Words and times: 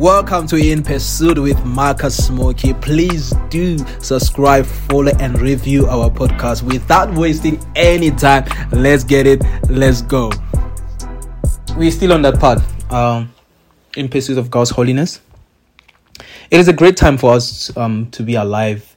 Welcome 0.00 0.46
to 0.46 0.56
In 0.56 0.82
Pursuit 0.82 1.38
with 1.38 1.62
Marcus 1.62 2.30
Mooki. 2.30 2.72
Please 2.80 3.34
do 3.50 3.76
subscribe, 3.98 4.64
follow, 4.64 5.12
and 5.20 5.38
review 5.38 5.88
our 5.88 6.08
podcast 6.08 6.62
without 6.62 7.12
wasting 7.12 7.62
any 7.76 8.10
time. 8.10 8.46
Let's 8.72 9.04
get 9.04 9.26
it. 9.26 9.42
Let's 9.68 10.00
go. 10.00 10.32
We're 11.76 11.90
still 11.90 12.14
on 12.14 12.22
that 12.22 12.40
part. 12.40 12.62
Um, 12.90 13.30
in 13.94 14.08
pursuit 14.08 14.38
of 14.38 14.50
God's 14.50 14.70
holiness. 14.70 15.20
It 16.50 16.58
is 16.58 16.68
a 16.68 16.72
great 16.72 16.96
time 16.96 17.18
for 17.18 17.34
us 17.34 17.76
um, 17.76 18.10
to 18.12 18.22
be 18.22 18.36
alive, 18.36 18.96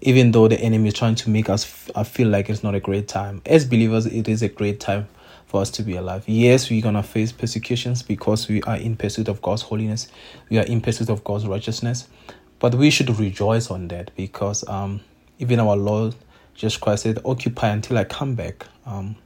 even 0.00 0.30
though 0.32 0.48
the 0.48 0.58
enemy 0.58 0.88
is 0.88 0.94
trying 0.94 1.16
to 1.16 1.28
make 1.28 1.50
us 1.50 1.90
f- 1.94 2.08
feel 2.08 2.28
like 2.28 2.48
it's 2.48 2.62
not 2.62 2.74
a 2.74 2.80
great 2.80 3.06
time. 3.06 3.42
As 3.44 3.66
believers, 3.66 4.06
it 4.06 4.28
is 4.28 4.40
a 4.40 4.48
great 4.48 4.80
time 4.80 5.08
for 5.52 5.60
us 5.60 5.70
to 5.70 5.82
be 5.82 5.96
alive. 5.96 6.24
Yes, 6.26 6.70
we're 6.70 6.80
going 6.80 6.94
to 6.94 7.02
face 7.02 7.30
persecutions 7.30 8.02
because 8.02 8.48
we 8.48 8.62
are 8.62 8.78
in 8.78 8.96
pursuit 8.96 9.28
of 9.28 9.42
God's 9.42 9.60
holiness, 9.60 10.08
we 10.48 10.58
are 10.58 10.64
in 10.64 10.80
pursuit 10.80 11.10
of 11.10 11.22
God's 11.24 11.46
righteousness. 11.46 12.08
But 12.58 12.74
we 12.74 12.88
should 12.88 13.10
rejoice 13.18 13.70
on 13.70 13.88
that 13.88 14.12
because 14.16 14.66
um, 14.66 15.02
even 15.38 15.60
our 15.60 15.76
Lord 15.76 16.14
Jesus 16.54 16.78
Christ 16.78 17.02
said, 17.02 17.18
Occupy 17.26 17.68
until 17.68 17.98
I 17.98 18.04
come 18.04 18.34
back. 18.34 18.66
Um, 18.86 19.16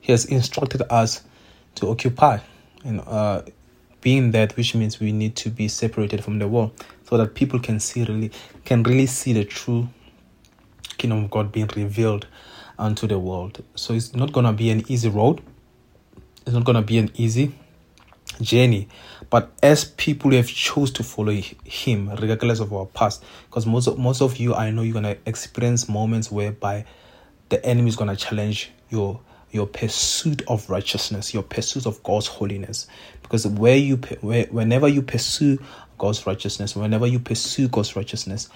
he 0.00 0.12
has 0.12 0.26
instructed 0.26 0.82
us 0.90 1.22
to 1.76 1.88
occupy, 1.88 2.40
and 2.84 3.00
uh, 3.06 3.40
being 4.02 4.32
that, 4.32 4.54
which 4.54 4.74
means 4.74 5.00
we 5.00 5.12
need 5.12 5.34
to 5.36 5.48
be 5.48 5.66
separated 5.66 6.22
from 6.22 6.38
the 6.38 6.46
world 6.46 6.72
so 7.08 7.16
that 7.16 7.34
people 7.34 7.58
can 7.58 7.80
see 7.80 8.04
really 8.04 8.30
can 8.66 8.82
really 8.82 9.06
see 9.06 9.32
the 9.32 9.46
true 9.46 9.88
kingdom 10.98 11.24
of 11.24 11.30
God 11.30 11.52
being 11.52 11.70
revealed 11.74 12.26
unto 12.78 13.06
the 13.06 13.18
world. 13.18 13.62
So 13.74 13.94
it's 13.94 14.14
not 14.14 14.32
going 14.32 14.46
to 14.46 14.52
be 14.52 14.70
an 14.70 14.84
easy 14.90 15.08
road. 15.08 15.40
It's 16.46 16.54
not 16.54 16.64
going 16.64 16.76
to 16.76 16.82
be 16.82 16.98
an 16.98 17.10
easy 17.14 17.54
journey. 18.40 18.88
But 19.30 19.52
as 19.62 19.84
people 19.84 20.32
have 20.32 20.48
chose 20.48 20.90
to 20.92 21.02
follow 21.02 21.32
Him, 21.32 22.10
regardless 22.10 22.60
of 22.60 22.72
our 22.72 22.86
past, 22.86 23.22
because 23.48 23.66
most 23.66 23.86
of, 23.86 23.98
most 23.98 24.20
of 24.22 24.36
you, 24.36 24.54
I 24.54 24.70
know 24.70 24.82
you're 24.82 24.92
going 24.92 25.04
to 25.04 25.18
experience 25.26 25.88
moments 25.88 26.30
whereby 26.30 26.84
the 27.48 27.64
enemy 27.64 27.88
is 27.88 27.96
going 27.96 28.10
to 28.10 28.16
challenge 28.16 28.70
your 28.90 29.20
your 29.50 29.66
pursuit 29.68 30.42
of 30.48 30.68
righteousness, 30.68 31.32
your 31.32 31.44
pursuit 31.44 31.86
of 31.86 32.02
God's 32.02 32.26
holiness. 32.26 32.88
Because 33.22 33.46
where 33.46 33.76
you 33.76 33.96
where, 34.20 34.46
whenever 34.46 34.88
you 34.88 35.00
pursue 35.00 35.58
God's 35.96 36.26
righteousness, 36.26 36.74
whenever 36.74 37.06
you 37.06 37.20
pursue 37.20 37.68
God's 37.68 37.94
righteousness, 37.94 38.48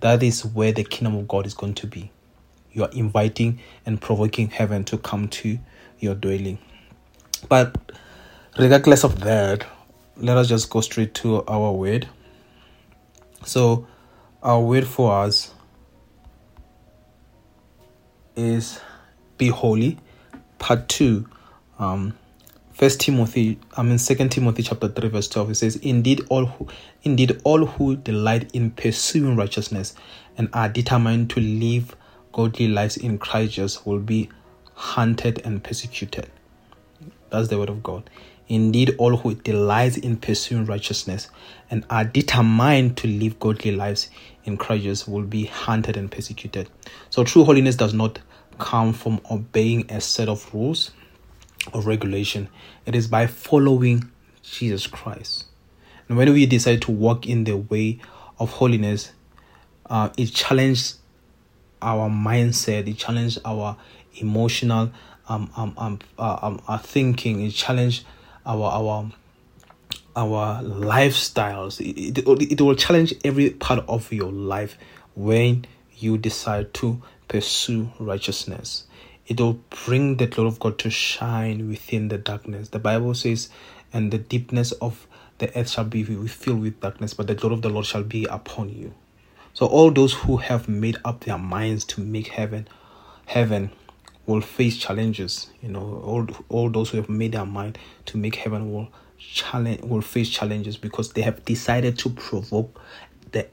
that 0.00 0.22
is 0.22 0.44
where 0.44 0.72
the 0.72 0.84
kingdom 0.84 1.16
of 1.16 1.28
God 1.28 1.46
is 1.46 1.54
going 1.54 1.74
to 1.74 1.86
be 1.86 2.10
you 2.78 2.84
are 2.84 2.90
inviting 2.92 3.58
and 3.84 4.00
provoking 4.00 4.48
heaven 4.48 4.84
to 4.84 4.96
come 4.96 5.28
to 5.28 5.58
your 5.98 6.14
dwelling. 6.14 6.58
But 7.48 7.76
regardless 8.56 9.04
of 9.04 9.20
that, 9.20 9.66
let 10.16 10.36
us 10.36 10.48
just 10.48 10.70
go 10.70 10.80
straight 10.80 11.12
to 11.14 11.44
our 11.46 11.72
word. 11.72 12.08
So, 13.44 13.86
our 14.42 14.60
word 14.60 14.86
for 14.86 15.12
us 15.12 15.52
is 18.36 18.80
be 19.36 19.48
holy. 19.48 19.98
Part 20.58 20.88
two, 20.88 21.28
um, 21.78 22.16
First 22.72 23.00
Timothy, 23.00 23.58
I 23.76 23.82
mean 23.82 23.98
Second 23.98 24.30
Timothy 24.30 24.62
chapter 24.62 24.88
three 24.88 25.08
verse 25.08 25.28
twelve. 25.28 25.50
It 25.50 25.56
says, 25.56 25.76
"Indeed, 25.76 26.22
all 26.28 26.46
who, 26.46 26.68
indeed 27.02 27.40
all 27.42 27.66
who 27.66 27.96
delight 27.96 28.50
in 28.54 28.70
pursuing 28.70 29.36
righteousness 29.36 29.94
and 30.36 30.48
are 30.52 30.68
determined 30.68 31.30
to 31.30 31.40
live 31.40 31.96
godly 32.38 32.68
lives 32.68 32.96
in 32.96 33.18
Christ 33.18 33.54
Jesus 33.54 33.84
will 33.84 33.98
be 33.98 34.28
hunted 34.74 35.42
and 35.44 35.64
persecuted. 35.64 36.30
That's 37.30 37.48
the 37.48 37.58
word 37.58 37.68
of 37.68 37.82
God. 37.82 38.08
Indeed, 38.46 38.94
all 38.96 39.16
who 39.16 39.34
delight 39.34 39.98
in 39.98 40.18
pursuing 40.18 40.64
righteousness 40.64 41.30
and 41.68 41.84
are 41.90 42.04
determined 42.04 42.96
to 42.98 43.08
live 43.08 43.40
godly 43.40 43.72
lives 43.72 44.08
in 44.44 44.56
Christ 44.56 44.84
Jesus 44.84 45.08
will 45.08 45.24
be 45.24 45.46
hunted 45.46 45.96
and 45.96 46.08
persecuted. 46.12 46.70
So, 47.10 47.24
true 47.24 47.42
holiness 47.42 47.74
does 47.74 47.92
not 47.92 48.20
come 48.58 48.92
from 48.92 49.20
obeying 49.28 49.90
a 49.90 50.00
set 50.00 50.28
of 50.28 50.48
rules 50.54 50.92
or 51.72 51.82
regulation, 51.82 52.48
it 52.86 52.94
is 52.94 53.08
by 53.08 53.26
following 53.26 54.12
Jesus 54.44 54.86
Christ. 54.86 55.46
And 56.08 56.16
when 56.16 56.32
we 56.32 56.46
decide 56.46 56.82
to 56.82 56.92
walk 56.92 57.26
in 57.26 57.42
the 57.42 57.56
way 57.56 57.98
of 58.38 58.52
holiness, 58.52 59.10
uh, 59.90 60.10
it 60.16 60.26
challenges 60.26 60.98
our 61.82 62.08
mindset, 62.08 62.88
it 62.88 62.96
challenged 62.96 63.38
our 63.44 63.76
emotional 64.16 64.90
um, 65.28 65.50
um, 65.56 65.74
um, 65.76 65.98
uh, 66.18 66.38
um, 66.42 66.60
our 66.68 66.78
thinking, 66.78 67.44
it 67.44 67.52
challenged 67.52 68.04
our 68.46 68.70
our 68.70 69.10
our 70.16 70.62
lifestyles. 70.62 71.80
It, 71.80 72.18
it, 72.18 72.52
it 72.52 72.60
will 72.60 72.74
challenge 72.74 73.14
every 73.24 73.50
part 73.50 73.84
of 73.88 74.12
your 74.12 74.32
life 74.32 74.76
when 75.14 75.66
you 75.96 76.18
decide 76.18 76.74
to 76.74 77.02
pursue 77.28 77.92
righteousness. 77.98 78.84
It 79.26 79.40
will 79.40 79.60
bring 79.84 80.16
the 80.16 80.26
glory 80.26 80.48
of 80.48 80.58
God 80.58 80.78
to 80.78 80.90
shine 80.90 81.68
within 81.68 82.08
the 82.08 82.16
darkness. 82.18 82.70
The 82.70 82.78
Bible 82.78 83.14
says, 83.14 83.50
and 83.92 84.10
the 84.10 84.18
deepness 84.18 84.72
of 84.72 85.06
the 85.38 85.56
earth 85.56 85.70
shall 85.70 85.84
be 85.84 86.02
filled 86.02 86.62
with 86.62 86.80
darkness, 86.80 87.14
but 87.14 87.26
the 87.26 87.34
glory 87.34 87.54
of 87.54 87.62
the 87.62 87.68
Lord 87.68 87.86
shall 87.86 88.02
be 88.02 88.24
upon 88.24 88.70
you. 88.70 88.94
So 89.54 89.66
all 89.66 89.90
those 89.90 90.12
who 90.12 90.36
have 90.36 90.68
made 90.68 90.98
up 91.04 91.20
their 91.20 91.38
minds 91.38 91.84
to 91.86 92.00
make 92.00 92.28
heaven, 92.28 92.68
heaven 93.26 93.70
will 94.26 94.40
face 94.40 94.76
challenges. 94.76 95.50
You 95.62 95.70
know, 95.70 96.02
all 96.04 96.26
all 96.48 96.70
those 96.70 96.90
who 96.90 96.98
have 96.98 97.08
made 97.08 97.32
their 97.32 97.46
mind 97.46 97.78
to 98.06 98.18
make 98.18 98.36
heaven 98.36 98.72
will 98.72 98.88
challenge 99.18 99.80
will 99.82 100.00
face 100.02 100.28
challenges 100.28 100.76
because 100.76 101.12
they 101.12 101.22
have 101.22 101.44
decided 101.44 101.98
to 101.98 102.10
provoke 102.10 102.80
the 103.32 103.46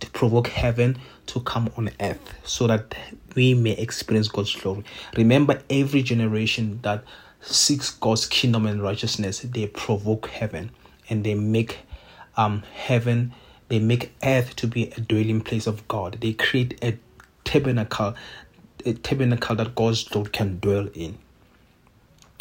to 0.00 0.10
provoke 0.10 0.46
heaven 0.46 0.96
to 1.26 1.40
come 1.40 1.70
on 1.76 1.90
earth 2.00 2.34
so 2.44 2.66
that 2.68 2.94
we 3.34 3.54
may 3.54 3.72
experience 3.72 4.28
God's 4.28 4.54
glory. 4.54 4.84
Remember, 5.16 5.60
every 5.68 6.02
generation 6.02 6.78
that 6.82 7.02
seeks 7.40 7.90
God's 7.90 8.26
kingdom 8.26 8.66
and 8.66 8.82
righteousness, 8.82 9.40
they 9.40 9.66
provoke 9.66 10.28
heaven 10.28 10.70
and 11.08 11.24
they 11.24 11.34
make 11.34 11.78
um 12.36 12.62
heaven 12.74 13.32
they 13.68 13.78
make 13.78 14.14
earth 14.22 14.56
to 14.56 14.66
be 14.66 14.90
a 14.96 15.00
dwelling 15.00 15.40
place 15.40 15.66
of 15.66 15.86
God. 15.88 16.18
They 16.20 16.32
create 16.32 16.78
a 16.82 16.98
tabernacle, 17.44 18.14
a 18.84 18.92
tabernacle 18.94 19.56
that 19.56 19.74
God's 19.74 20.14
Lord 20.14 20.32
can 20.32 20.58
dwell 20.58 20.88
in. 20.94 21.18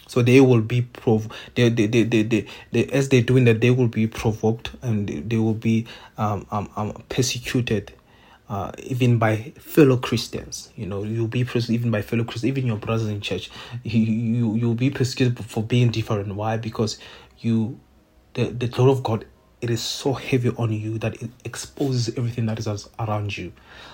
So 0.08 0.22
they 0.22 0.40
will 0.40 0.62
be 0.62 0.84
prov 0.84 1.30
they, 1.56 1.68
they, 1.70 1.86
they, 1.86 2.04
they, 2.04 2.24
they, 2.24 2.48
they, 2.72 2.86
as 2.88 3.10
they're 3.10 3.22
doing 3.22 3.44
that, 3.44 3.60
they 3.60 3.72
will 3.72 3.90
be 3.90 4.08
provoked 4.08 4.72
and 4.82 5.08
they, 5.08 5.38
will 5.38 5.54
be 5.54 5.86
um, 6.18 6.48
um, 6.50 6.70
um 6.78 7.04
persecuted 7.10 7.92
uh, 8.50 8.72
even 8.84 9.18
by 9.18 9.52
fellow 9.60 9.98
Christians. 9.98 10.72
You 10.78 10.86
know, 10.86 11.04
you'll 11.04 11.28
be 11.28 11.44
persecuted 11.44 11.82
even 11.82 11.92
by 11.92 12.02
fellow 12.02 12.24
Christians, 12.24 12.46
even 12.46 12.66
your 12.66 12.78
brothers 12.78 13.10
in 13.10 13.20
church. 13.20 13.50
You, 13.84 14.00
you, 14.00 14.56
you'll 14.56 14.76
be 14.76 14.90
persecuted 14.90 15.44
for 15.44 15.62
being 15.62 15.92
different. 15.92 16.34
Why? 16.34 16.56
Because 16.56 16.98
you, 17.40 17.78
the, 18.34 18.46
the 18.46 18.74
Lord 18.82 18.98
of 18.98 19.04
God 19.04 19.26
it 19.62 19.70
is 19.70 19.82
so 19.82 20.14
heavy 20.14 20.50
on 20.50 20.72
you 20.72 20.98
that 21.00 21.22
it 21.22 21.30
exposes 21.44 22.16
everything 22.18 22.46
that 22.46 22.60
is 22.60 22.68
around 23.00 23.38
you. 23.38 23.52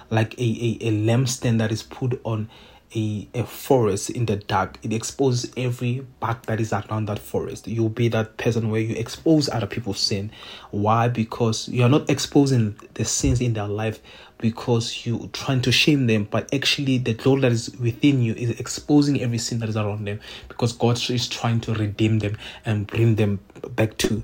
Like 0.09 0.33
a, 0.37 0.43
a, 0.43 0.77
a 0.87 0.91
lampstand 0.91 1.59
that 1.59 1.71
is 1.71 1.83
put 1.83 2.19
on 2.23 2.49
a, 2.95 3.27
a 3.33 3.43
forest 3.43 4.09
in 4.09 4.25
the 4.25 4.35
dark. 4.35 4.77
It 4.83 4.93
exposes 4.93 5.51
every 5.57 6.05
bark 6.19 6.45
that 6.45 6.59
is 6.59 6.73
around 6.73 7.07
that 7.07 7.19
forest. 7.19 7.67
You'll 7.67 7.89
be 7.89 8.07
that 8.09 8.37
person 8.37 8.69
where 8.69 8.81
you 8.81 8.95
expose 8.95 9.49
other 9.49 9.67
people's 9.67 9.99
sin. 9.99 10.31
Why? 10.71 11.07
Because 11.07 11.67
you're 11.69 11.89
not 11.89 12.09
exposing 12.09 12.77
the 12.93 13.05
sins 13.05 13.41
in 13.41 13.53
their 13.53 13.67
life 13.67 13.99
because 14.39 15.05
you're 15.05 15.27
trying 15.27 15.61
to 15.61 15.71
shame 15.71 16.05
them 16.07 16.27
but 16.29 16.53
actually 16.53 16.97
the 16.97 17.13
glory 17.13 17.39
that 17.39 17.51
is 17.53 17.73
within 17.77 18.21
you 18.21 18.33
is 18.33 18.49
exposing 18.59 19.21
every 19.21 19.37
sin 19.37 19.59
that 19.59 19.69
is 19.69 19.77
around 19.77 20.05
them 20.05 20.19
because 20.49 20.73
god 20.73 20.99
is 21.09 21.29
trying 21.29 21.61
to 21.61 21.73
redeem 21.75 22.19
them 22.19 22.35
and 22.65 22.85
bring 22.87 23.15
them 23.15 23.39
back 23.69 23.95
to 23.97 24.21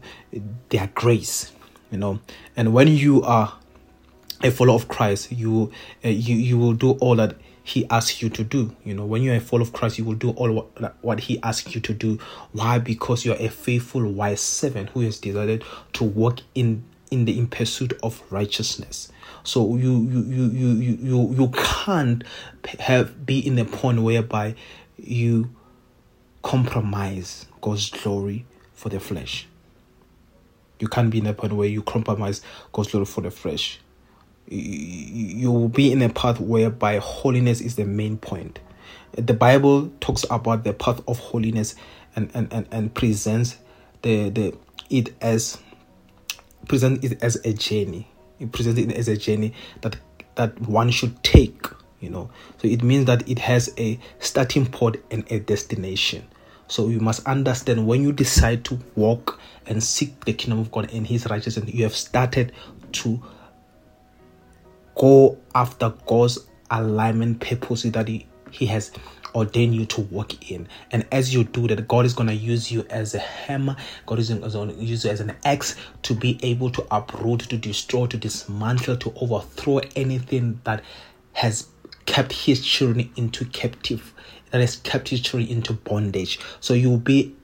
their 0.70 0.88
grace 0.94 1.54
you 1.90 1.98
know. 1.98 2.20
And 2.56 2.74
when 2.74 2.88
you 2.90 3.24
are 3.24 3.56
a 4.44 4.52
follower 4.52 4.76
of 4.76 4.88
christ 4.88 5.32
you 5.32 5.72
uh, 6.04 6.10
you 6.10 6.36
you 6.36 6.58
will 6.58 6.74
do 6.74 6.92
all 7.02 7.16
that 7.16 7.36
he 7.64 7.88
asks 7.90 8.22
you 8.22 8.30
to 8.30 8.44
do. 8.44 8.76
You 8.84 8.94
know, 8.94 9.06
when 9.06 9.22
you're 9.22 9.36
a 9.36 9.40
follower 9.40 9.64
of 9.64 9.74
Christ, 9.74 9.98
you 9.98 10.06
will 10.06 10.16
do 10.16 10.32
all 10.32 10.52
what, 10.52 10.96
what 11.02 11.20
he 11.20 11.42
asks 11.44 11.76
you 11.76 11.82
to 11.82 11.94
do. 11.94 12.20
Why? 12.52 12.80
Because 12.80 13.26
you're 13.26 13.36
a 13.36 13.50
faithful, 13.50 14.10
wise 14.12 14.42
servant 14.42 14.90
who 14.92 15.02
has 15.02 15.20
decided 15.20 15.64
to 15.94 16.04
walk 16.04 16.40
in 16.56 16.84
in 17.12 17.26
the 17.26 17.38
in 17.38 17.48
pursuit 17.48 17.94
of 18.04 18.22
righteousness. 18.32 19.12
So 19.44 19.76
you 19.76 20.02
you 20.02 20.22
you 20.22 20.50
you 20.50 20.70
you 20.70 20.98
you, 21.02 21.34
you 21.34 21.52
can't 21.54 22.24
have 22.80 23.26
be 23.26 23.40
in 23.46 23.58
a 23.58 23.66
point 23.66 24.02
whereby 24.02 24.56
you 24.98 25.50
compromise 26.42 27.46
God's 27.62 27.90
glory 27.90 28.46
for 28.74 28.90
the 28.90 29.00
flesh. 29.00 29.48
You 30.80 30.88
can't 30.88 31.10
be 31.10 31.18
in 31.18 31.28
a 31.28 31.34
point 31.34 31.54
where 31.54 31.68
you 31.68 31.82
compromise 31.82 32.42
God's 32.72 32.92
glory 32.92 33.06
for 33.06 33.22
the 33.22 33.32
flesh 33.32 33.80
you 34.50 35.52
will 35.52 35.70
be 35.70 35.92
in 35.92 36.02
a 36.02 36.10
path 36.10 36.40
whereby 36.40 36.98
holiness 36.98 37.62
is 37.62 37.76
the 37.76 37.86
main 37.86 38.18
point. 38.18 38.60
The 39.14 39.34
Bible 39.34 39.92
talks 40.00 40.26
about 40.30 40.64
the 40.64 40.74
path 40.74 41.02
of 41.08 41.20
holiness 41.20 41.76
and, 42.16 42.32
and, 42.34 42.52
and, 42.52 42.68
and 42.72 42.94
presents 42.94 43.58
the, 44.02 44.30
the 44.30 44.58
it 44.90 45.14
as 45.22 45.60
present 46.68 47.04
it 47.04 47.22
as 47.24 47.36
a 47.46 47.54
journey. 47.54 48.08
It 48.40 48.52
presents 48.52 48.80
it 48.80 48.92
as 48.94 49.08
a 49.08 49.18
journey 49.18 49.54
that 49.82 49.98
that 50.36 50.60
one 50.62 50.90
should 50.90 51.22
take. 51.24 51.66
You 52.00 52.10
know, 52.10 52.30
so 52.60 52.68
it 52.68 52.82
means 52.82 53.06
that 53.06 53.28
it 53.28 53.40
has 53.40 53.74
a 53.78 54.00
starting 54.20 54.66
point 54.66 54.98
and 55.12 55.30
a 55.30 55.40
destination. 55.40 56.26
So 56.68 56.88
you 56.88 57.02
must 57.02 57.28
understand 57.28 57.86
when 57.86 58.04
you 58.04 58.14
decide 58.14 58.64
to 58.66 58.80
walk 58.96 59.38
and 59.66 59.84
seek 59.84 60.24
the 60.24 60.34
kingdom 60.34 60.60
of 60.60 60.72
God 60.72 60.94
and 60.94 61.06
His 61.06 61.28
righteousness, 61.28 61.74
you 61.74 61.84
have 61.84 61.96
started 61.96 62.54
to 62.94 63.22
go 65.00 65.38
after 65.56 65.94
God's 66.06 66.40
alignment 66.70 67.40
purpose 67.40 67.84
that 67.84 68.08
He, 68.08 68.28
he 68.52 68.66
has 68.68 68.92
ordained 69.34 69.74
you 69.74 69.86
to 69.86 70.02
walk 70.02 70.52
in. 70.52 70.68
And 70.92 71.06
as 71.12 71.34
you 71.34 71.46
do 71.46 71.68
that, 71.70 71.88
God 71.88 72.06
is 72.06 72.14
going 72.14 72.28
to 72.28 72.36
use 72.36 72.70
you 72.72 72.86
as 72.90 73.16
a 73.16 73.20
hammer, 73.20 73.78
God 74.06 74.20
is 74.20 74.30
going 74.30 74.70
to 74.70 74.76
use 74.76 75.06
you 75.06 75.12
as 75.12 75.22
an 75.22 75.36
axe 75.46 75.76
to 76.04 76.14
be 76.14 76.38
able 76.44 76.70
to 76.72 76.86
uproot, 76.92 77.42
to 77.42 77.58
destroy, 77.58 78.08
to 78.08 78.18
dismantle, 78.18 78.98
to 78.98 79.14
overthrow 79.22 79.80
anything 79.96 80.60
that 80.66 80.84
has 81.34 81.68
kept 82.06 82.34
his 82.34 82.66
children 82.66 83.10
into 83.16 83.46
captive, 83.46 84.14
that 84.52 84.60
has 84.60 84.76
kept 84.78 85.08
his 85.08 85.22
children 85.22 85.50
into 85.50 85.74
bondage. 85.74 86.40
So 86.60 86.74
you 86.74 86.90
will 86.90 86.98
be 86.98 87.36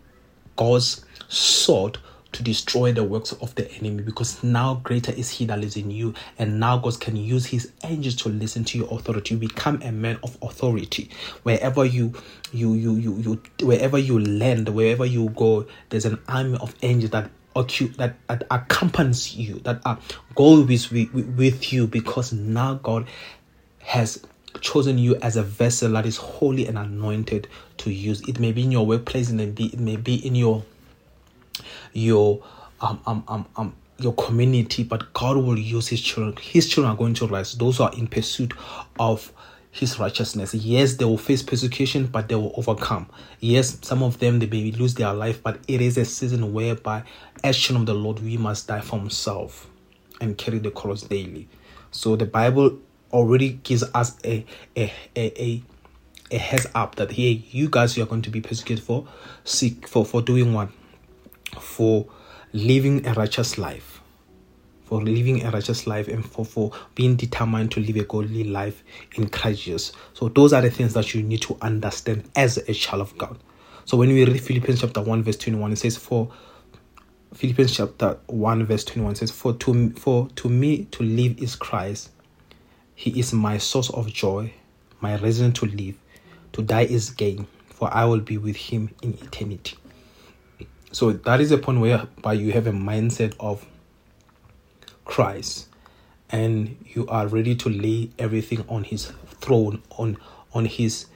God's 0.58 1.06
sword 1.30 2.00
to 2.36 2.44
destroy 2.44 2.92
the 2.92 3.04
works 3.04 3.32
of 3.32 3.56
the 3.56 3.72
enemy 3.76 4.04
because 4.04 4.44
now 4.44 4.76
greater 4.84 5.14
is 5.14 5.30
he 5.30 5.46
that 5.46 5.58
lives 5.58 5.78
in 5.78 5.90
you 5.90 6.14
and 6.38 6.60
now 6.60 6.78
god 6.78 7.00
can 7.00 7.16
use 7.16 7.46
his 7.46 7.72
angels 7.86 8.16
to 8.16 8.30
listen 8.30 8.64
to 8.66 8.78
your 8.78 8.88
authority. 8.92 9.36
You 9.36 9.40
become 9.40 9.82
a 9.82 9.92
man 9.92 10.20
of 10.22 10.38
authority. 10.42 11.10
Wherever 11.44 11.86
you 11.86 12.14
you 12.52 12.74
you 12.74 12.96
you, 12.96 13.18
you 13.18 13.66
wherever 13.66 13.98
you 13.98 14.20
land 14.20 14.68
wherever 14.70 15.06
you 15.06 15.30
go 15.30 15.66
there's 15.90 16.06
an 16.06 16.20
army 16.28 16.58
of 16.60 16.76
angels 16.82 17.12
that 17.12 17.30
that, 17.56 18.16
that 18.28 18.44
accompanies 18.52 19.34
you 19.36 19.56
that 19.60 19.80
are 19.86 19.98
go 20.36 20.62
with, 20.62 20.92
with, 20.92 21.72
you 21.72 21.88
because 21.88 22.34
now 22.34 22.74
god 22.74 23.08
has 23.80 24.22
chosen 24.60 24.98
you 24.98 25.16
as 25.18 25.38
a 25.38 25.44
vessel 25.44 25.94
that 25.94 26.06
is 26.06 26.18
holy 26.18 26.68
and 26.68 26.78
anointed 26.78 27.48
to 27.78 27.92
use. 27.92 28.22
It 28.28 28.40
may 28.40 28.52
be 28.52 28.64
in 28.64 28.72
your 28.72 28.86
workplace 28.86 29.32
be 29.32 29.68
it 29.68 29.80
may 29.80 29.96
be 29.96 30.16
in 30.26 30.36
your 30.36 30.64
your 31.94 32.44
um, 32.82 33.00
um, 33.06 33.24
um, 33.28 33.46
um, 33.56 33.76
your 33.98 34.14
community, 34.14 34.84
but 34.84 35.14
God 35.14 35.38
will 35.38 35.58
use 35.58 35.88
His 35.88 36.02
children. 36.02 36.36
His 36.42 36.68
children 36.70 36.94
are 36.94 36.98
going 36.98 37.14
to 37.16 37.28
rise. 37.28 37.54
Those 37.54 37.78
who 37.78 37.84
are 37.84 37.94
in 37.94 38.08
pursuit 38.08 38.54
of 39.00 39.32
His 39.72 40.00
righteousness. 40.00 40.54
Yes, 40.54 40.96
they 40.96 41.06
will 41.06 41.18
face 41.18 41.42
persecution, 41.42 42.08
but 42.08 42.28
they 42.28 42.36
will 42.36 42.54
overcome. 42.58 43.08
Yes, 43.40 43.78
some 43.82 44.04
of 44.04 44.20
them 44.20 44.40
they 44.40 44.48
may 44.48 44.72
lose 44.72 44.96
their 44.96 45.14
life, 45.14 45.42
but 45.42 45.60
it 45.68 45.82
is 45.82 45.98
a 45.98 46.06
season 46.06 46.54
whereby, 46.54 47.04
as 47.44 47.58
children 47.58 47.84
of 47.84 47.88
the 47.88 47.94
Lord, 47.94 48.20
we 48.20 48.38
must 48.38 48.68
die 48.68 48.82
for 48.82 49.00
Himself 49.00 49.70
and 50.22 50.38
carry 50.38 50.60
the 50.60 50.72
cross 50.72 51.02
daily. 51.04 51.48
So 51.92 52.16
the 52.16 52.26
Bible 52.26 52.80
already 53.12 53.52
gives 53.64 53.84
us 53.94 54.18
a 54.26 54.46
a 54.76 54.92
a, 55.16 55.42
a 55.42 55.64
a 56.32 56.38
heads 56.38 56.68
up 56.76 56.96
that 56.96 57.12
hey, 57.12 57.44
you 57.52 57.70
guys 57.70 57.96
you 57.96 58.04
are 58.04 58.08
going 58.08 58.24
to 58.24 58.30
be 58.30 58.42
persecuted 58.42 58.84
for 58.84 59.08
seek 59.44 59.88
for 59.88 60.04
for 60.06 60.22
doing 60.22 60.54
what 60.54 60.70
for 61.60 62.06
living 62.54 63.06
a 63.06 63.14
righteous 63.14 63.58
life 63.58 63.96
for 64.86 65.02
living 65.02 65.44
a 65.44 65.52
righteous 65.52 65.88
life 65.88 66.08
and 66.08 66.24
for, 66.24 66.46
for 66.46 66.72
being 66.94 67.16
determined 67.16 67.72
to 67.72 67.80
live 67.80 67.96
a 67.98 68.04
godly 68.04 68.44
life 68.44 68.84
in 69.16 69.28
Christ 69.28 69.64
Jesus. 69.64 69.92
So 70.14 70.30
those 70.30 70.54
are 70.54 70.62
the 70.62 70.70
things 70.70 70.94
that 70.94 71.14
you 71.14 71.24
need 71.24 71.42
to 71.42 71.58
understand 71.62 72.30
as 72.36 72.58
a 72.58 72.74
child 72.74 73.02
of 73.02 73.18
God. 73.18 73.38
So 73.86 73.98
when 73.98 74.10
we 74.10 74.24
read 74.24 74.40
Philippians 74.42 74.82
chapter 74.82 75.02
1 75.02 75.24
verse 75.24 75.38
21 75.38 75.74
it 75.74 75.78
says 75.78 75.98
for 75.98 76.32
Philippians 77.34 77.76
chapter 77.76 78.18
1 78.28 78.66
verse 78.66 78.84
21 78.86 79.16
says 79.16 79.32
for 79.32 79.54
to 79.54 79.90
for 79.92 80.30
to 80.36 80.50
me 80.50 80.86
to 80.86 81.04
live 81.04 81.42
is 81.42 81.56
Christ. 81.56 82.12
He 82.94 83.20
is 83.20 83.34
my 83.34 83.58
source 83.58 83.90
of 83.90 84.08
joy, 84.08 84.54
my 85.02 85.18
reason 85.18 85.52
to 85.54 85.66
live. 85.66 85.96
To 86.54 86.62
die 86.62 86.84
is 86.84 87.10
gain, 87.10 87.48
for 87.66 87.94
I 87.94 88.06
will 88.06 88.22
be 88.22 88.38
with 88.38 88.56
him 88.56 88.90
in 89.02 89.16
eternity. 89.16 89.78
So 90.96 91.12
that 91.12 91.42
is 91.42 91.52
a 91.52 91.58
point 91.58 91.82
whereby 91.82 92.32
you 92.32 92.54
have 92.54 92.68
a 92.68 92.72
mindset 92.72 93.36
of 93.38 93.66
Christ 95.04 95.68
and 96.30 96.78
you 96.86 97.06
are 97.08 97.28
ready 97.28 97.54
to 97.54 97.68
lay 97.68 98.12
everything 98.18 98.64
on 98.70 98.86
his 98.86 99.12
throne 99.42 99.84
on 99.98 100.16
on 100.54 100.64
his 100.64 101.08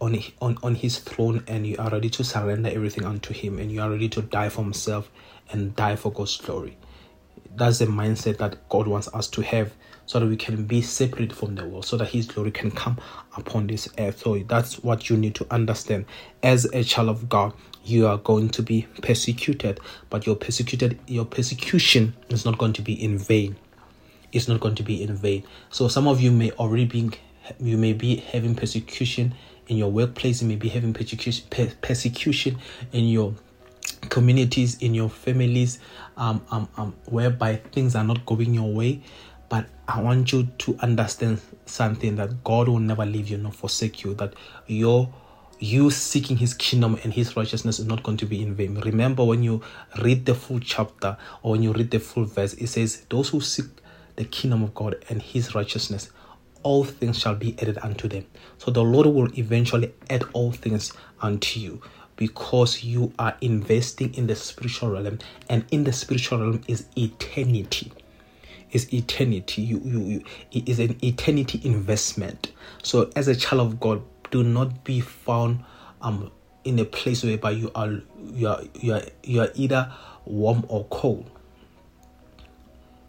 on, 0.00 0.22
on 0.40 0.56
on 0.62 0.76
his 0.76 1.00
throne 1.00 1.42
and 1.48 1.66
you 1.66 1.74
are 1.80 1.90
ready 1.90 2.10
to 2.10 2.22
surrender 2.22 2.68
everything 2.68 3.04
unto 3.04 3.34
him 3.34 3.58
and 3.58 3.72
you 3.72 3.82
are 3.82 3.90
ready 3.90 4.08
to 4.10 4.22
die 4.22 4.50
for 4.50 4.62
himself 4.62 5.10
and 5.50 5.74
die 5.74 5.96
for 5.96 6.12
God's 6.12 6.36
glory. 6.36 6.76
That's 7.56 7.78
the 7.78 7.86
mindset 7.86 8.38
that 8.38 8.68
God 8.68 8.86
wants 8.86 9.08
us 9.14 9.28
to 9.28 9.42
have 9.42 9.72
so 10.06 10.20
that 10.20 10.26
we 10.26 10.36
can 10.36 10.64
be 10.64 10.82
separate 10.82 11.32
from 11.32 11.54
the 11.54 11.66
world, 11.66 11.84
so 11.84 11.96
that 11.96 12.08
His 12.08 12.26
glory 12.26 12.50
can 12.50 12.70
come 12.70 12.98
upon 13.36 13.66
this 13.66 13.88
earth. 13.98 14.20
So 14.20 14.38
that's 14.38 14.78
what 14.80 15.08
you 15.08 15.16
need 15.16 15.34
to 15.36 15.46
understand. 15.50 16.06
As 16.42 16.64
a 16.66 16.84
child 16.84 17.08
of 17.08 17.28
God, 17.28 17.52
you 17.84 18.06
are 18.06 18.18
going 18.18 18.48
to 18.50 18.62
be 18.62 18.86
persecuted, 19.02 19.80
but 20.10 20.26
your 20.26 20.36
persecuted 20.36 20.98
your 21.06 21.24
persecution 21.24 22.14
is 22.28 22.44
not 22.44 22.58
going 22.58 22.72
to 22.74 22.82
be 22.82 22.92
in 22.92 23.18
vain. 23.18 23.56
It's 24.32 24.48
not 24.48 24.60
going 24.60 24.74
to 24.76 24.82
be 24.82 25.02
in 25.02 25.14
vain. 25.14 25.44
So 25.70 25.88
some 25.88 26.08
of 26.08 26.20
you 26.20 26.32
may 26.32 26.50
already 26.52 26.86
be 26.86 27.10
you 27.60 27.76
may 27.76 27.92
be 27.92 28.16
having 28.16 28.54
persecution 28.54 29.34
in 29.68 29.76
your 29.76 29.90
workplace, 29.90 30.42
you 30.42 30.48
may 30.48 30.56
be 30.56 30.68
having 30.68 30.92
persecution 30.92 31.46
persecution 31.82 32.58
in 32.92 33.04
your 33.04 33.34
communities, 34.08 34.78
in 34.80 34.94
your 34.94 35.08
families, 35.08 35.78
um, 36.16 36.44
um, 36.50 36.68
um, 36.76 36.94
whereby 37.06 37.56
things 37.56 37.94
are 37.94 38.04
not 38.04 38.24
going 38.26 38.54
your 38.54 38.72
way. 38.72 39.02
But 39.48 39.66
I 39.86 40.00
want 40.00 40.32
you 40.32 40.48
to 40.58 40.76
understand 40.80 41.40
something 41.66 42.16
that 42.16 42.44
God 42.44 42.68
will 42.68 42.80
never 42.80 43.04
leave 43.04 43.28
you 43.28 43.38
nor 43.38 43.52
forsake 43.52 44.04
you, 44.04 44.14
that 44.14 44.34
your 44.66 45.12
you 45.60 45.90
seeking 45.90 46.36
his 46.36 46.52
kingdom 46.52 46.98
and 47.04 47.14
his 47.14 47.36
righteousness 47.36 47.78
is 47.78 47.86
not 47.86 48.02
going 48.02 48.16
to 48.18 48.26
be 48.26 48.42
in 48.42 48.54
vain. 48.54 48.78
Remember 48.80 49.24
when 49.24 49.42
you 49.42 49.62
read 50.02 50.26
the 50.26 50.34
full 50.34 50.60
chapter 50.60 51.16
or 51.42 51.52
when 51.52 51.62
you 51.62 51.72
read 51.72 51.90
the 51.90 52.00
full 52.00 52.24
verse, 52.24 52.54
it 52.54 52.66
says, 52.66 53.06
Those 53.08 53.28
who 53.30 53.40
seek 53.40 53.66
the 54.16 54.24
kingdom 54.24 54.62
of 54.62 54.74
God 54.74 54.96
and 55.08 55.22
his 55.22 55.54
righteousness, 55.54 56.10
all 56.62 56.84
things 56.84 57.18
shall 57.18 57.34
be 57.34 57.56
added 57.60 57.78
unto 57.82 58.08
them. 58.08 58.26
So 58.58 58.70
the 58.70 58.82
Lord 58.82 59.06
will 59.06 59.38
eventually 59.38 59.94
add 60.10 60.24
all 60.32 60.52
things 60.52 60.92
unto 61.20 61.60
you 61.60 61.80
because 62.16 62.84
you 62.84 63.12
are 63.18 63.36
investing 63.40 64.14
in 64.14 64.26
the 64.26 64.36
spiritual 64.36 64.90
realm, 64.90 65.18
and 65.48 65.64
in 65.70 65.84
the 65.84 65.92
spiritual 65.92 66.38
realm 66.38 66.62
is 66.68 66.86
eternity. 66.96 67.92
Is 68.72 68.92
eternity. 68.92 69.62
You, 69.62 69.80
you, 69.84 70.00
you 70.00 70.24
it 70.50 70.68
is 70.68 70.80
an 70.80 70.96
eternity 71.04 71.60
investment. 71.62 72.52
So 72.82 73.10
as 73.14 73.28
a 73.28 73.36
child 73.36 73.62
of 73.62 73.80
God, 73.80 74.02
do 74.30 74.42
not 74.42 74.82
be 74.84 75.00
found 75.00 75.64
um 76.02 76.32
in 76.64 76.78
a 76.78 76.84
place 76.84 77.22
whereby 77.22 77.52
you 77.52 77.70
are 77.74 78.00
you 78.32 78.48
are 78.48 78.62
you 78.80 78.94
are 78.94 79.02
you 79.22 79.40
are 79.42 79.50
either 79.54 79.92
warm 80.24 80.64
or 80.68 80.84
cold. 80.86 81.30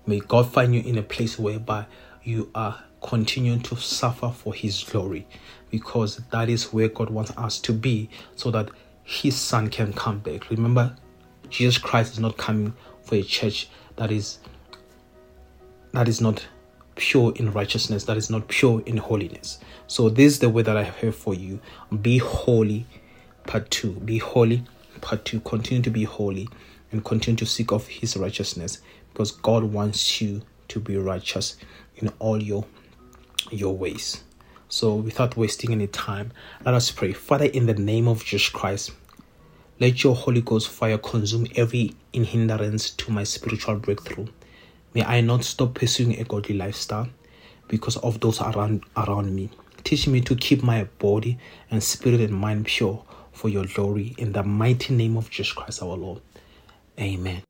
May 0.06 0.20
God 0.20 0.52
find 0.54 0.76
you 0.76 0.82
in 0.82 1.00
a 1.00 1.04
place 1.04 1.40
whereby 1.40 1.88
you 2.24 2.52
are 2.54 2.84
continuing 3.02 3.62
to 3.62 3.76
suffer 3.76 4.30
for 4.30 4.54
his 4.54 4.84
glory 4.84 5.26
because 5.70 6.18
that 6.32 6.50
is 6.50 6.74
where 6.74 6.88
God 6.88 7.10
wants 7.10 7.32
us 7.38 7.60
to 7.60 7.74
be 7.74 8.10
so 8.36 8.52
that 8.52 8.70
his 9.06 9.36
son 9.36 9.70
can 9.70 9.94
come 9.94 10.20
back. 10.20 10.50
Remember, 10.50 10.96
Jesus 11.50 11.78
Christ 11.78 12.14
is 12.14 12.20
not 12.20 12.38
coming 12.38 12.74
for 13.04 13.16
a 13.16 13.24
church 13.24 13.70
that 13.96 14.12
is 14.12 14.40
that 15.94 16.10
is 16.10 16.20
not 16.20 16.46
pure 16.96 17.32
in 17.36 17.52
righteousness, 17.54 18.04
that 18.06 18.18
is 18.18 18.30
not 18.30 18.48
pure 18.48 18.82
in 18.86 18.98
holiness. 18.98 19.60
So, 19.88 20.10
this 20.10 20.34
is 20.34 20.40
the 20.40 20.50
way 20.50 20.64
that 20.64 20.76
I 20.76 20.84
have 20.84 21.16
for 21.16 21.34
you. 21.34 21.62
Be 22.02 22.18
holy, 22.18 22.86
part 23.46 23.70
two. 23.70 23.94
Be 23.94 24.18
holy, 24.18 24.64
part 25.02 25.24
two. 25.24 25.40
Continue 25.42 25.84
to 25.84 25.92
be 25.92 26.04
holy 26.04 26.50
and 26.92 27.06
continue 27.06 27.38
to 27.38 27.46
seek 27.46 27.72
of 27.72 27.88
His 27.88 28.18
righteousness 28.18 28.80
because 29.14 29.32
God 29.32 29.64
wants 29.64 30.20
you 30.20 30.42
to 30.70 30.80
be 30.80 30.98
righteous 30.98 31.58
in 31.98 32.10
all 32.20 32.42
your 32.42 32.66
your 33.52 33.78
ways. 33.78 34.24
So, 34.76 34.96
without 34.96 35.38
wasting 35.38 35.72
any 35.72 35.88
time, 35.88 36.34
let 36.66 36.74
us 36.74 36.92
pray. 36.92 37.14
Father, 37.14 37.46
in 37.46 37.66
the 37.66 37.74
name 37.74 38.10
of 38.10 38.26
Jesus 38.26 38.50
Christ, 38.50 38.92
let 39.80 40.04
your 40.04 40.14
Holy 40.14 40.42
Ghost 40.42 40.68
fire 40.68 40.98
consume 40.98 41.48
every 41.56 41.94
hindrance 42.12 42.90
to 42.90 43.10
my 43.10 43.24
spiritual 43.24 43.78
breakthrough. 43.78 44.28
May 44.94 45.06
I 45.06 45.22
not 45.22 45.46
stop 45.46 45.76
pursuing 45.76 46.20
a 46.20 46.26
godly 46.26 46.58
lifestyle 46.58 47.08
because 47.70 47.96
of 47.96 48.20
those 48.20 48.42
around 48.42 48.84
around 48.98 49.34
me. 49.34 49.50
Teach 49.86 50.10
me 50.10 50.20
to 50.20 50.36
keep 50.36 50.62
my 50.62 50.84
body 51.00 51.38
and 51.72 51.82
spirit 51.82 52.20
and 52.20 52.34
mind 52.34 52.66
pure 52.66 53.02
for 53.32 53.48
your 53.48 53.68
glory 53.68 54.14
in 54.18 54.34
the 54.34 54.44
mighty 54.44 54.94
name 54.94 55.16
of 55.16 55.30
Jesus 55.30 55.54
Christ 55.54 55.82
our 55.84 55.96
Lord. 55.96 56.20
Amen. 57.00 57.44